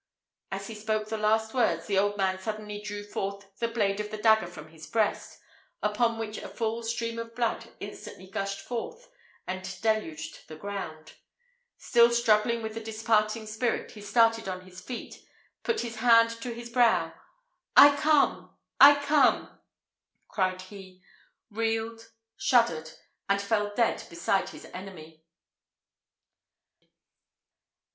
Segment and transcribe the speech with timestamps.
[0.51, 4.09] As he spoke the last words, the old man suddenly drew forth the blade of
[4.09, 5.37] the dagger from his breast,
[5.83, 9.11] upon which a full stream of blood instantly gushed forth
[9.45, 11.13] and deluged the ground.
[11.77, 15.23] Still struggling with the departing spirit, he started on his feet
[15.61, 17.13] put his hand to his brow.
[17.77, 18.57] "I come!
[18.79, 19.55] I come!"
[20.29, 21.03] cried he
[21.51, 22.89] reeled shuddered
[23.29, 25.23] and fell dead beside his enemy.